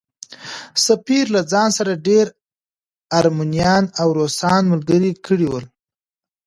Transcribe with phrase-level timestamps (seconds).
[0.85, 2.25] سفیر له ځان سره ډېر
[3.19, 5.59] ارمنیان او روسان ملګري کړي وو.